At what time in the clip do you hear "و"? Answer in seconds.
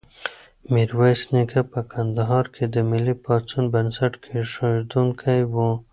5.51-5.55